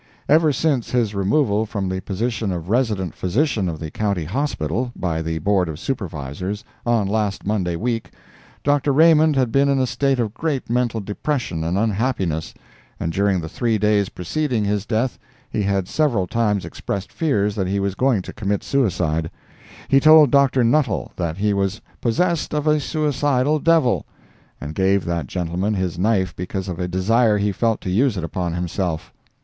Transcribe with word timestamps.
Ever 0.27 0.51
since 0.51 0.89
his 0.89 1.13
removal 1.13 1.67
from 1.67 1.87
the 1.87 2.01
position 2.01 2.51
of 2.51 2.71
Resident 2.71 3.13
Physician 3.13 3.69
of 3.69 3.77
the 3.79 3.91
County 3.91 4.23
Hospital, 4.23 4.91
by 4.95 5.21
the 5.21 5.37
Board 5.37 5.69
of 5.69 5.77
Supervisors, 5.79 6.63
on 6.87 7.05
last 7.07 7.45
Monday 7.45 7.75
week, 7.75 8.09
Dr. 8.63 8.93
Raymond 8.93 9.35
had 9.35 9.51
been 9.51 9.69
in 9.69 9.77
a 9.77 9.85
state 9.85 10.19
of 10.19 10.33
great 10.33 10.71
mental 10.71 11.01
depression 11.01 11.63
and 11.63 11.77
unhappiness, 11.77 12.51
and 12.99 13.13
during 13.13 13.41
the 13.41 13.47
three 13.47 13.77
days 13.77 14.09
preceding 14.09 14.65
his 14.65 14.87
death 14.87 15.19
he 15.51 15.61
had 15.61 15.87
several 15.87 16.25
times 16.25 16.65
expressed 16.65 17.11
fears 17.13 17.53
that 17.53 17.67
he 17.67 17.79
was 17.79 17.93
going 17.93 18.23
to 18.23 18.33
commit 18.33 18.63
suicide. 18.63 19.29
He 19.87 19.99
told 19.99 20.31
Dr. 20.31 20.63
Nuttall 20.63 21.11
that 21.15 21.37
he 21.37 21.53
was 21.53 21.79
"possessed 22.01 22.55
of 22.55 22.65
a 22.65 22.79
suicidal 22.79 23.59
devil," 23.59 24.07
and 24.59 24.73
gave 24.73 25.05
that 25.05 25.27
gentleman 25.27 25.75
his 25.75 25.99
knife 25.99 26.35
because 26.35 26.67
of 26.67 26.79
a 26.79 26.87
desire 26.87 27.37
he 27.37 27.51
felt 27.51 27.81
to 27.81 27.91
use 27.91 28.17
it 28.17 28.23
upon 28.23 28.55
himself. 28.55 29.13